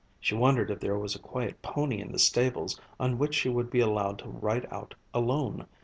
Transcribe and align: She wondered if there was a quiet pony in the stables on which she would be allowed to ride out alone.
She 0.19 0.33
wondered 0.33 0.71
if 0.71 0.79
there 0.79 0.97
was 0.97 1.13
a 1.13 1.19
quiet 1.19 1.61
pony 1.61 2.01
in 2.01 2.11
the 2.11 2.17
stables 2.17 2.81
on 2.99 3.19
which 3.19 3.35
she 3.35 3.49
would 3.49 3.69
be 3.69 3.81
allowed 3.81 4.17
to 4.17 4.29
ride 4.29 4.65
out 4.71 4.95
alone. 5.13 5.67